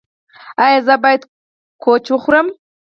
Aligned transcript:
ایا 0.63 0.79
زه 0.87 0.95
باید 1.03 1.21
کوچ 1.83 2.05
وخورم؟ 2.13 2.47